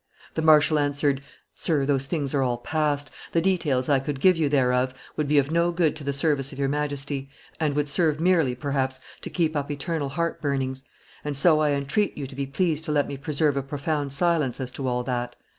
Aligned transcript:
The 0.33 0.41
marshal 0.41 0.79
answered, 0.79 1.21
'Sir, 1.53 1.85
those 1.85 2.07
things 2.07 2.33
are 2.33 2.41
all 2.41 2.57
past; 2.57 3.11
the 3.33 3.39
details 3.39 3.87
I 3.87 3.99
could 3.99 4.19
give 4.19 4.35
you 4.35 4.49
thereof 4.49 4.95
would 5.15 5.27
be 5.27 5.37
of 5.37 5.51
no 5.51 5.71
good 5.71 5.95
to 5.97 6.03
the 6.03 6.11
service 6.11 6.51
of 6.51 6.57
your 6.57 6.67
Majesty, 6.69 7.29
and 7.59 7.75
would 7.75 7.87
serve 7.87 8.19
merely, 8.19 8.55
perhaps, 8.55 8.99
to 9.21 9.29
keep 9.29 9.55
up 9.55 9.69
eternal 9.69 10.09
heart 10.09 10.41
burnings; 10.41 10.85
and 11.23 11.37
so 11.37 11.59
I 11.59 11.73
entreat 11.73 12.17
you 12.17 12.25
to 12.25 12.35
be 12.35 12.47
pleased 12.47 12.83
to 12.85 12.91
let 12.91 13.07
me 13.07 13.15
preserve 13.15 13.55
a 13.55 13.61
profound 13.61 14.11
silence 14.11 14.59
as 14.59 14.71
to 14.71 14.87
all 14.87 15.03
that. 15.03 15.35